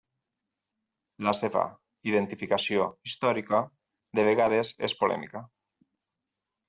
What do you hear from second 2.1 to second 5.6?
identificació històrica de vegades és polèmica.